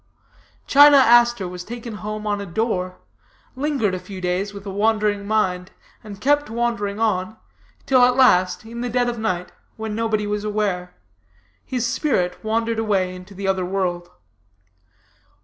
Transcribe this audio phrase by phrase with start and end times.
[0.65, 2.97] China Aster was taken home on a door;
[3.55, 5.69] lingered a few days with a wandering mind,
[6.03, 7.37] and kept wandering on,
[7.85, 10.95] till at last, at dead of night, when nobody was aware,
[11.63, 14.09] his spirit wandered away into the other world.